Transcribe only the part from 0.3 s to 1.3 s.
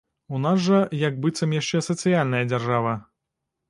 У нас жа як